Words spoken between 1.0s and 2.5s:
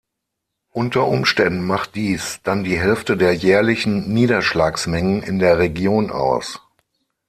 Umständen macht dies